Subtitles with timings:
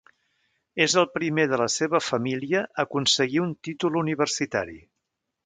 [0.85, 4.81] És el primer de la seva família a aconseguir un títol universitari.